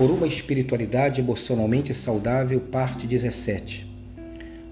por 0.00 0.10
uma 0.10 0.26
espiritualidade 0.26 1.20
emocionalmente 1.20 1.92
saudável, 1.92 2.58
parte 2.58 3.06
17. 3.06 3.86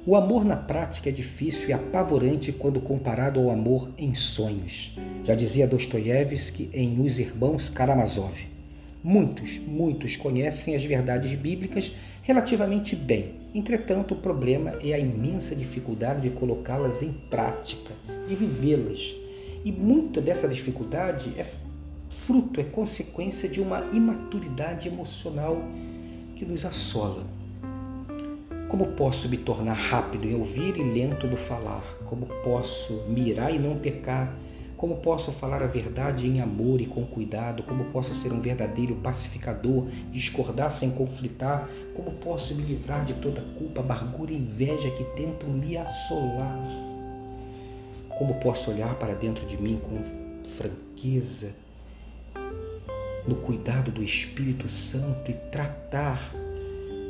O 0.07 0.17
amor 0.17 0.43
na 0.43 0.57
prática 0.57 1.11
é 1.11 1.13
difícil 1.13 1.69
e 1.69 1.73
apavorante 1.75 2.51
quando 2.51 2.81
comparado 2.81 3.39
ao 3.39 3.51
amor 3.51 3.91
em 3.99 4.15
sonhos. 4.15 4.97
Já 5.25 5.35
dizia 5.35 5.67
Dostoiévski 5.67 6.71
em 6.73 6.99
Os 7.05 7.19
Irmãos 7.19 7.69
Karamazov. 7.69 8.33
Muitos, 9.05 9.59
muitos 9.59 10.17
conhecem 10.17 10.75
as 10.75 10.83
verdades 10.83 11.35
bíblicas 11.35 11.93
relativamente 12.23 12.97
bem. 12.97 13.35
Entretanto, 13.55 14.15
o 14.15 14.23
problema 14.23 14.79
é 14.83 14.95
a 14.95 14.99
imensa 14.99 15.55
dificuldade 15.55 16.23
de 16.23 16.31
colocá-las 16.31 17.03
em 17.03 17.13
prática, 17.29 17.93
de 18.27 18.35
vivê-las. 18.35 19.15
E 19.63 19.71
muita 19.71 20.23
dessa 20.23 20.49
dificuldade 20.49 21.35
é 21.37 21.45
fruto, 22.11 22.61
é 22.61 22.65
consequência 22.65 23.49
de 23.49 23.61
uma 23.61 23.81
imaturidade 23.93 24.89
emocional 24.89 25.57
que 26.37 26.45
nos 26.45 26.65
assola. 26.65 27.25
Como 28.69 28.89
posso 28.89 29.29
me 29.29 29.39
tornar 29.39 29.73
rápido 29.73 30.27
em 30.27 30.35
ouvir 30.35 30.77
e 30.77 30.83
lento 30.83 31.27
no 31.27 31.37
falar? 31.37 31.83
Como 32.05 32.27
posso 32.45 32.93
mirar 33.09 33.55
e 33.55 33.59
não 33.59 33.79
pecar? 33.79 34.37
Como 34.77 34.99
posso 34.99 35.33
falar 35.33 35.63
a 35.63 35.67
verdade 35.67 36.27
em 36.27 36.41
amor 36.41 36.81
e 36.81 36.87
com 36.87 37.05
cuidado? 37.05 37.63
Como 37.65 37.87
posso 37.87 38.13
ser 38.13 38.33
um 38.33 38.41
verdadeiro 38.41 38.95
pacificador, 38.97 39.87
discordar 40.13 40.71
sem 40.71 40.91
conflitar? 40.91 41.69
Como 41.97 42.13
posso 42.13 42.55
me 42.55 42.63
livrar 42.63 43.05
de 43.05 43.15
toda 43.15 43.41
culpa, 43.59 43.81
amargura 43.81 44.33
e 44.33 44.37
inveja 44.37 44.91
que 44.91 45.03
tentam 45.17 45.49
me 45.49 45.77
assolar? 45.77 46.61
Como 48.19 48.35
posso 48.35 48.71
olhar 48.71 48.95
para 48.97 49.15
dentro 49.15 49.47
de 49.47 49.61
mim 49.61 49.81
com 49.83 50.49
franqueza, 50.51 51.55
no 53.29 53.37
cuidado 53.37 53.91
do 53.91 54.03
Espírito 54.03 54.71
Santo 54.71 55.31
e 55.31 55.35
tratar 55.53 56.35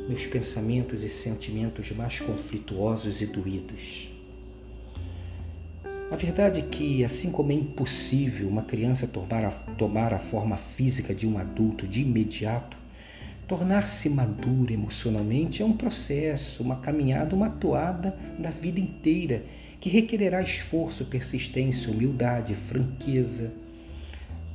meus 0.09 0.27
pensamentos 0.27 1.05
e 1.05 1.09
sentimentos 1.09 1.93
mais 1.93 2.19
conflituosos 2.19 3.23
e 3.23 3.27
doídos? 3.27 4.11
A 6.11 6.17
verdade 6.17 6.59
é 6.59 6.63
que, 6.63 7.05
assim 7.05 7.31
como 7.31 7.53
é 7.53 7.55
impossível 7.55 8.49
uma 8.49 8.63
criança 8.63 9.07
tomar 9.07 9.45
a, 9.45 9.51
tomar 9.51 10.13
a 10.13 10.19
forma 10.19 10.57
física 10.57 11.15
de 11.15 11.25
um 11.25 11.39
adulto 11.39 11.87
de 11.87 12.03
imediato, 12.03 12.77
tornar-se 13.47 14.09
madura 14.09 14.73
emocionalmente 14.73 15.63
é 15.63 15.65
um 15.65 15.77
processo, 15.77 16.65
uma 16.65 16.77
caminhada, 16.77 17.37
uma 17.37 17.49
toada 17.49 18.19
da 18.39 18.51
vida 18.51 18.81
inteira 18.81 19.45
que 19.81 19.89
requererá 19.89 20.43
esforço, 20.43 21.05
persistência, 21.05 21.93
humildade, 21.93 22.57
franqueza. 22.57 23.53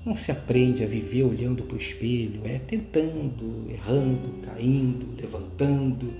Não 0.05 0.15
se 0.15 0.31
aprende 0.31 0.83
a 0.83 0.87
viver 0.87 1.23
olhando 1.23 1.63
para 1.63 1.75
o 1.75 1.79
espelho, 1.79 2.41
é 2.43 2.59
tentando, 2.59 3.69
errando, 3.69 4.33
caindo, 4.43 5.07
levantando 5.19 6.13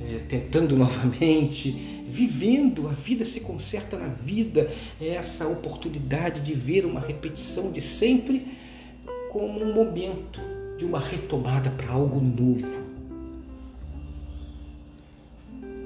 é, 0.00 0.18
tentando 0.28 0.76
novamente, 0.76 1.70
vivendo, 2.08 2.88
a 2.88 2.92
vida 2.92 3.24
se 3.24 3.40
conserta 3.40 3.96
na 3.96 4.08
vida, 4.08 4.70
é 5.00 5.08
essa 5.08 5.46
oportunidade 5.46 6.40
de 6.40 6.54
ver 6.54 6.84
uma 6.84 7.00
repetição 7.00 7.70
de 7.70 7.80
sempre 7.80 8.46
como 9.30 9.62
um 9.62 9.72
momento 9.72 10.40
de 10.76 10.84
uma 10.84 10.98
retomada 10.98 11.70
para 11.70 11.92
algo 11.92 12.20
novo. 12.20 12.92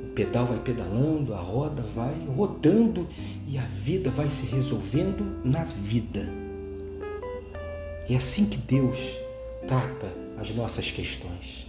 O 0.05 0.12
pedal 0.14 0.47
vai 0.47 0.58
pedalando, 0.58 1.34
a 1.34 1.39
roda 1.39 1.83
vai 1.83 2.14
rodando 2.34 3.06
e 3.47 3.58
a 3.58 3.64
vida 3.64 4.11
vai 4.11 4.30
se 4.30 4.47
resolvendo 4.47 5.44
na 5.44 5.64
vida. 5.64 6.45
É 8.09 8.15
assim 8.15 8.47
que 8.47 8.57
Deus 8.57 9.19
trata 9.67 10.12
as 10.39 10.51
nossas 10.55 10.91
questões. 10.93 11.67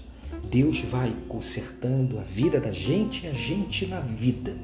Deus 0.51 0.81
vai 0.81 1.13
consertando 1.27 2.19
a 2.19 2.21
vida 2.21 2.59
da 2.59 2.71
gente 2.71 3.25
e 3.25 3.29
a 3.29 3.33
gente 3.33 3.87
na 3.87 3.99
vida. 3.99 4.55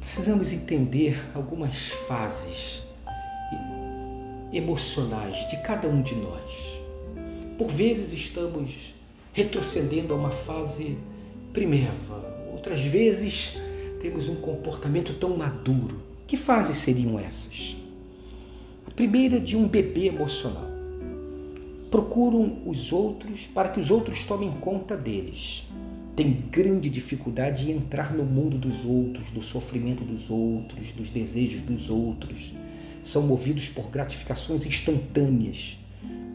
Precisamos 0.00 0.52
entender 0.52 1.18
algumas 1.34 1.88
fases 2.06 2.82
emocionais 4.52 5.48
de 5.48 5.56
cada 5.62 5.88
um 5.88 6.02
de 6.02 6.14
nós. 6.14 6.50
Por 7.56 7.68
vezes 7.68 8.12
estamos 8.12 8.94
retrocedendo 9.32 10.12
a 10.12 10.16
uma 10.16 10.30
fase 10.30 10.98
primeva, 11.52 12.22
outras 12.52 12.82
vezes 12.82 13.56
temos 14.02 14.28
um 14.28 14.36
comportamento 14.36 15.14
tão 15.14 15.36
maduro. 15.36 16.02
Que 16.26 16.36
fases 16.36 16.76
seriam 16.76 17.18
essas? 17.18 17.83
Primeira 18.94 19.40
de 19.40 19.56
um 19.56 19.66
bebê 19.66 20.06
emocional 20.06 20.68
procuram 21.90 22.58
os 22.64 22.92
outros 22.92 23.44
para 23.44 23.68
que 23.70 23.80
os 23.80 23.90
outros 23.90 24.24
tomem 24.24 24.52
conta 24.60 24.96
deles. 24.96 25.64
Tem 26.14 26.30
grande 26.48 26.88
dificuldade 26.88 27.68
em 27.68 27.76
entrar 27.76 28.14
no 28.14 28.24
mundo 28.24 28.56
dos 28.56 28.84
outros, 28.84 29.32
do 29.32 29.42
sofrimento 29.42 30.04
dos 30.04 30.30
outros, 30.30 30.92
dos 30.92 31.10
desejos 31.10 31.60
dos 31.62 31.90
outros. 31.90 32.54
São 33.02 33.22
movidos 33.22 33.68
por 33.68 33.90
gratificações 33.90 34.64
instantâneas. 34.64 35.76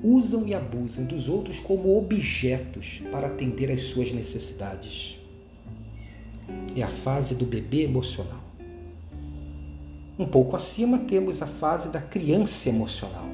Usam 0.04 0.46
e 0.46 0.54
abusam 0.54 1.06
dos 1.06 1.30
outros 1.30 1.62
como 1.62 1.98
objetos 1.98 3.02
para 3.10 3.28
atender 3.28 3.72
às 3.72 3.84
suas 3.84 4.12
necessidades. 4.12 5.18
É 6.76 6.84
a 6.84 6.90
fase 6.90 7.34
do 7.34 7.46
bebê 7.46 7.84
emocional. 7.84 8.49
Um 10.20 10.26
pouco 10.26 10.56
acima 10.56 11.00
temos 11.00 11.42
a 11.42 11.48
fase 11.48 11.88
da 11.88 12.02
criança 12.02 12.68
emocional 12.68 13.30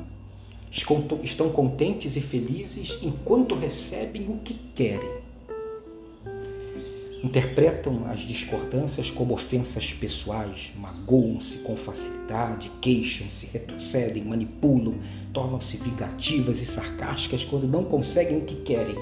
estão 1.24 1.50
contentes 1.50 2.18
e 2.18 2.22
felizes 2.22 3.00
enquanto 3.02 3.56
recebem 3.56 4.28
o 4.30 4.40
que 4.40 4.54
querem. 4.76 5.10
Interpretam 7.24 8.06
as 8.08 8.20
discordâncias 8.20 9.10
como 9.10 9.34
ofensas 9.34 9.94
pessoais, 9.94 10.74
magoam-se 10.78 11.60
com 11.60 11.76
facilidade, 11.76 12.70
queixam-se, 12.82 13.48
retrocedem, 13.48 14.24
manipulam, 14.26 14.96
tornam-se 15.34 15.78
vingativas 15.78 16.62
e 16.62 16.66
sarcásticas 16.66 17.46
quando 17.46 17.68
não 17.68 17.86
conseguem 17.86 18.38
o 18.38 18.46
que 18.46 18.56
querem. 18.58 18.96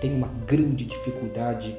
Têm 0.00 0.14
uma 0.14 0.28
grande 0.46 0.84
dificuldade 0.84 1.76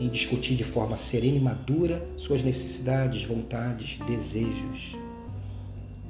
em 0.00 0.08
discutir 0.08 0.54
de 0.54 0.64
forma 0.64 0.96
serena 0.96 1.36
e 1.36 1.40
madura 1.40 2.02
suas 2.16 2.42
necessidades, 2.42 3.22
vontades, 3.22 3.98
desejos. 4.06 4.96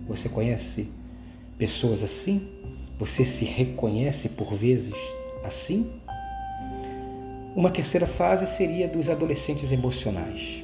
Você 0.06 0.28
conhece 0.28 0.88
pessoas 1.58 2.02
assim? 2.02 2.48
Você 2.98 3.24
se 3.24 3.44
reconhece 3.44 4.28
por 4.28 4.54
vezes 4.54 4.94
assim? 5.42 5.90
Uma 7.56 7.70
terceira 7.70 8.06
fase 8.06 8.46
seria 8.46 8.86
dos 8.86 9.08
adolescentes 9.08 9.72
emocionais. 9.72 10.62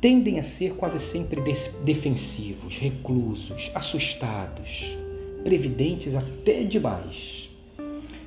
Tendem 0.00 0.38
a 0.38 0.42
ser 0.42 0.74
quase 0.74 0.98
sempre 0.98 1.42
defensivos, 1.84 2.78
reclusos, 2.78 3.70
assustados, 3.74 4.96
previdentes 5.44 6.14
até 6.14 6.62
demais. 6.62 7.45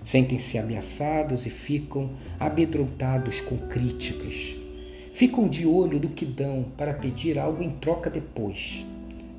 Sentem-se 0.09 0.58
ameaçados 0.58 1.46
e 1.46 1.52
ficam 1.52 2.09
amedrontados 2.40 3.42
com 3.42 3.56
críticas. 3.58 4.56
Ficam 5.14 5.47
de 5.47 5.68
olho 5.68 6.00
do 6.00 6.09
que 6.09 6.25
dão 6.25 6.66
para 6.75 6.96
pedir 6.96 7.38
algo 7.38 7.62
em 7.62 7.70
troca 7.70 8.09
depois 8.09 8.84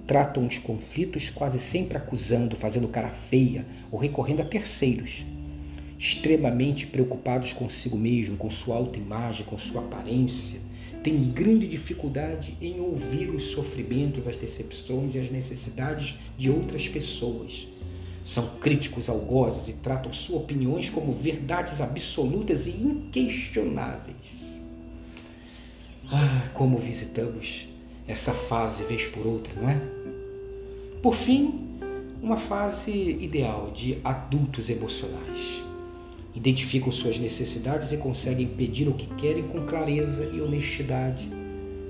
tratam 0.06 0.44
os 0.44 0.59
conflitos 0.59 1.30
quase 1.30 1.56
sempre 1.56 1.97
acusando, 1.97 2.56
fazendo 2.56 2.88
cara 2.88 3.09
feia 3.09 3.64
ou 3.92 3.98
recorrendo 3.98 4.42
a 4.42 4.44
terceiros. 4.44 5.25
Extremamente 5.97 6.84
preocupados 6.84 7.53
consigo 7.53 7.97
mesmo, 7.97 8.36
com 8.36 8.50
sua 8.50 8.75
autoimagem, 8.75 9.47
com 9.47 9.56
sua 9.56 9.82
aparência, 9.82 10.59
têm 11.04 11.30
grande 11.30 11.69
dificuldade 11.69 12.56
em 12.60 12.80
ouvir 12.80 13.30
os 13.30 13.44
sofrimentos, 13.53 14.26
as 14.26 14.36
decepções 14.36 15.15
e 15.15 15.21
as 15.21 15.30
necessidades 15.30 16.18
de 16.36 16.50
outras 16.50 16.89
pessoas. 16.89 17.68
São 18.25 18.59
críticos 18.61 19.09
algozes 19.09 19.69
e 19.69 19.72
tratam 19.72 20.13
suas 20.13 20.43
opiniões 20.43 20.91
como 20.91 21.13
verdades 21.13 21.81
absolutas 21.81 22.67
e 22.67 22.71
inquestionáveis. 22.71 24.17
Ah, 26.13 26.49
como 26.55 26.78
visitamos 26.78 27.69
essa 28.07 28.33
fase 28.33 28.83
vez 28.84 29.07
por 29.07 29.27
outra, 29.27 29.55
não 29.55 29.69
é? 29.69 29.81
Por 31.01 31.15
fim, 31.15 31.71
uma 32.22 32.37
fase 32.37 32.91
ideal 32.91 33.71
de 33.71 33.99
adultos 34.05 34.69
emocionais. 34.69 35.63
Identificam 36.34 36.93
suas 36.93 37.19
necessidades 37.19 37.91
e 37.93 37.97
conseguem 37.97 38.47
pedir 38.47 38.89
o 38.89 38.95
que 38.95 39.07
querem 39.15 39.45
com 39.45 39.67
clareza 39.67 40.25
e 40.27 40.41
honestidade, 40.41 41.28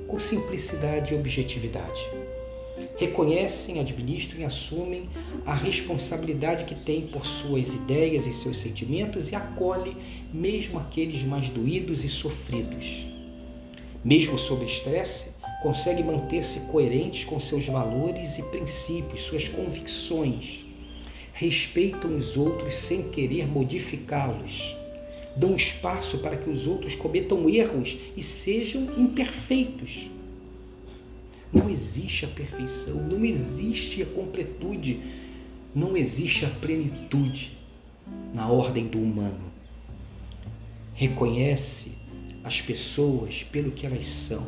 com 0.07 0.21
simplicidade 0.21 1.13
e 1.13 1.17
objetividade. 1.17 2.20
Reconhecem, 3.01 3.81
administram 3.81 4.41
e 4.41 4.45
assumem 4.45 5.09
a 5.47 5.55
responsabilidade 5.55 6.67
que 6.67 6.75
têm 6.75 7.07
por 7.07 7.25
suas 7.25 7.73
ideias 7.73 8.27
e 8.27 8.33
seus 8.35 8.59
sentimentos 8.59 9.33
e 9.33 9.35
acolhe 9.35 9.97
mesmo 10.31 10.79
aqueles 10.79 11.23
mais 11.23 11.49
doídos 11.49 12.05
e 12.05 12.11
sofridos. 12.11 13.07
Mesmo 14.05 14.39
sob 14.39 14.67
estresse, 14.67 15.31
consegue 15.63 16.03
manter-se 16.03 16.61
coerentes 16.71 17.25
com 17.25 17.41
seus 17.41 17.67
valores 17.67 18.37
e 18.37 18.43
princípios, 18.43 19.23
suas 19.23 19.49
convicções. 19.49 20.63
respeitam 21.33 22.15
os 22.15 22.37
outros 22.37 22.75
sem 22.75 23.05
querer 23.05 23.49
modificá-los, 23.49 24.77
dão 25.35 25.57
espaço 25.57 26.19
para 26.19 26.37
que 26.37 26.51
os 26.51 26.67
outros 26.67 26.95
cometam 26.95 27.49
erros 27.49 27.97
e 28.15 28.23
sejam 28.23 28.83
imperfeitos. 28.99 30.11
Não 31.53 31.69
existe 31.69 32.25
a 32.25 32.29
perfeição, 32.29 32.95
não 32.95 33.25
existe 33.25 34.03
a 34.03 34.07
completude, 34.07 35.01
não 35.75 35.97
existe 35.97 36.45
a 36.45 36.51
plenitude 36.51 37.53
na 38.33 38.49
ordem 38.49 38.87
do 38.87 38.99
humano. 38.99 39.51
Reconhece 40.95 41.93
as 42.45 42.61
pessoas 42.61 43.43
pelo 43.43 43.71
que 43.73 43.85
elas 43.85 44.07
são 44.07 44.47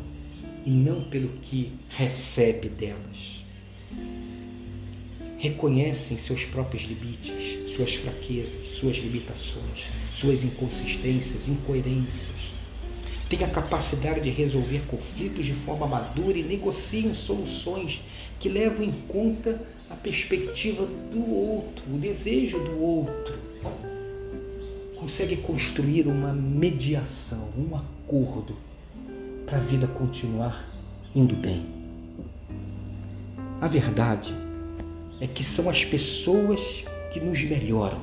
e 0.64 0.70
não 0.70 1.02
pelo 1.02 1.28
que 1.40 1.72
recebe 1.90 2.68
delas. 2.68 3.42
Reconhecem 5.38 6.18
seus 6.18 6.44
próprios 6.44 6.82
limites, 6.82 7.74
suas 7.74 7.94
fraquezas, 7.94 8.76
suas 8.76 8.96
limitações, 8.96 9.86
suas 10.12 10.44
inconsistências, 10.44 11.48
incoerências. 11.48 12.52
Têm 13.32 13.44
a 13.44 13.48
capacidade 13.48 14.20
de 14.20 14.28
resolver 14.28 14.82
conflitos 14.86 15.46
de 15.46 15.54
forma 15.54 15.86
madura 15.86 16.36
e 16.36 16.42
negociam 16.42 17.14
soluções 17.14 18.02
que 18.38 18.46
levam 18.46 18.84
em 18.84 18.92
conta 19.08 19.58
a 19.88 19.94
perspectiva 19.94 20.84
do 20.84 21.34
outro, 21.34 21.82
o 21.90 21.96
desejo 21.96 22.58
do 22.58 22.78
outro. 22.78 23.34
Consegue 24.96 25.38
construir 25.38 26.06
uma 26.06 26.30
mediação, 26.30 27.48
um 27.56 27.74
acordo 27.74 28.54
para 29.46 29.56
a 29.56 29.62
vida 29.62 29.86
continuar 29.86 30.70
indo 31.14 31.34
bem. 31.34 31.64
A 33.62 33.66
verdade 33.66 34.34
é 35.22 35.26
que 35.26 35.42
são 35.42 35.70
as 35.70 35.86
pessoas 35.86 36.84
que 37.10 37.18
nos 37.18 37.42
melhoram. 37.42 38.02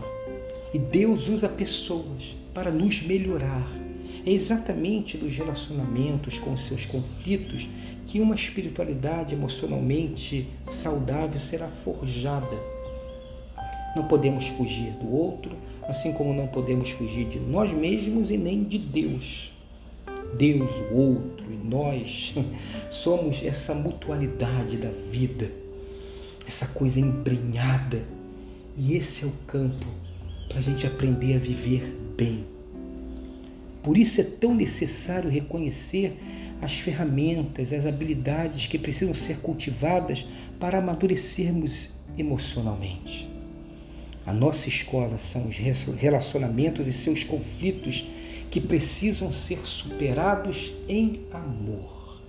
E 0.73 0.79
Deus 0.79 1.29
usa 1.29 1.47
pessoas 1.47 2.35
para 2.51 2.71
nos 2.71 3.03
melhorar. 3.03 3.78
É 4.25 4.31
exatamente 4.31 5.17
dos 5.17 5.35
relacionamentos 5.35 6.37
com 6.39 6.55
seus 6.57 6.85
conflitos 6.85 7.69
que 8.07 8.19
uma 8.19 8.35
espiritualidade 8.35 9.33
emocionalmente 9.33 10.47
saudável 10.65 11.39
será 11.39 11.67
forjada. 11.67 12.57
Não 13.95 14.07
podemos 14.07 14.47
fugir 14.47 14.91
do 14.93 15.13
outro, 15.13 15.51
assim 15.87 16.11
como 16.13 16.33
não 16.33 16.47
podemos 16.47 16.91
fugir 16.91 17.27
de 17.27 17.39
nós 17.39 17.71
mesmos 17.71 18.29
e 18.31 18.37
nem 18.37 18.63
de 18.63 18.77
Deus. 18.77 19.51
Deus, 20.37 20.71
o 20.91 20.95
outro 20.95 21.45
e 21.51 21.55
nós 21.55 22.33
somos 22.89 23.43
essa 23.43 23.73
mutualidade 23.73 24.77
da 24.77 24.89
vida, 24.89 25.51
essa 26.47 26.67
coisa 26.67 26.99
embrenhada. 26.99 28.03
E 28.77 28.95
esse 28.95 29.23
é 29.23 29.27
o 29.27 29.33
campo 29.47 29.85
para 30.47 30.59
a 30.59 30.61
gente 30.61 30.85
aprender 30.85 31.35
a 31.35 31.39
viver 31.39 31.83
bem. 32.15 32.43
Por 33.83 33.97
isso 33.97 34.19
é 34.19 34.23
tão 34.23 34.53
necessário 34.53 35.29
reconhecer 35.29 36.17
as 36.61 36.73
ferramentas, 36.79 37.71
as 37.71 37.85
habilidades 37.85 38.67
que 38.67 38.77
precisam 38.77 39.13
ser 39.13 39.37
cultivadas 39.37 40.27
para 40.59 40.79
amadurecermos 40.79 41.89
emocionalmente. 42.17 43.29
A 44.25 44.33
nossa 44.33 44.67
escola 44.67 45.17
são 45.17 45.47
os 45.47 45.57
relacionamentos 45.57 46.87
e 46.87 46.93
seus 46.93 47.23
conflitos 47.23 48.05
que 48.51 48.59
precisam 48.59 49.31
ser 49.31 49.65
superados 49.65 50.73
em 50.87 51.21
amor. 51.31 52.21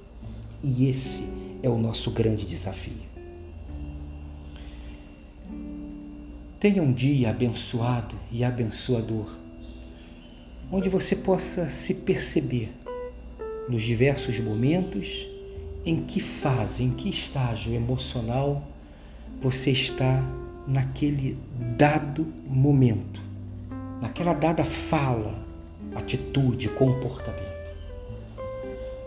E 0.62 0.86
esse 0.88 1.24
é 1.62 1.68
o 1.68 1.78
nosso 1.78 2.10
grande 2.10 2.46
desafio. 2.46 3.10
Tenha 6.60 6.82
um 6.82 6.92
dia 6.92 7.30
abençoado 7.30 8.14
e 8.30 8.44
abençoador, 8.44 9.34
onde 10.70 10.88
você 10.88 11.16
possa 11.16 11.68
se 11.68 11.94
perceber 11.94 12.72
nos 13.68 13.82
diversos 13.82 14.38
momentos 14.38 15.26
em 15.84 16.02
que 16.02 16.20
fase, 16.20 16.82
em 16.82 16.90
que 16.90 17.08
estágio 17.08 17.74
emocional 17.74 18.62
você 19.40 19.70
está 19.70 20.22
naquele 20.66 21.36
dado 21.76 22.26
momento, 22.46 23.20
naquela 24.00 24.32
dada 24.32 24.64
fala, 24.64 25.34
atitude, 25.94 26.68
comportamento. 26.68 27.50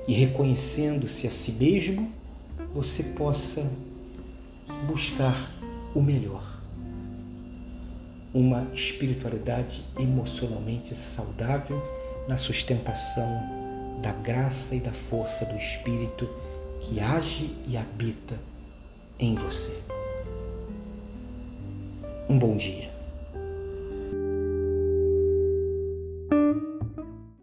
E 0.07 0.13
reconhecendo-se 0.13 1.27
a 1.27 1.31
si 1.31 1.51
mesmo, 1.51 2.11
você 2.73 3.03
possa 3.03 3.71
buscar 4.87 5.51
o 5.93 6.01
melhor. 6.01 6.52
Uma 8.33 8.67
espiritualidade 8.73 9.83
emocionalmente 9.97 10.95
saudável 10.95 11.81
na 12.27 12.37
sustentação 12.37 13.99
da 14.01 14.11
graça 14.11 14.75
e 14.75 14.79
da 14.79 14.91
força 14.91 15.45
do 15.45 15.55
Espírito 15.55 16.27
que 16.81 16.99
age 16.99 17.55
e 17.67 17.77
habita 17.77 18.35
em 19.19 19.35
você. 19.35 19.77
Um 22.27 22.39
bom 22.39 22.57
dia. 22.57 22.92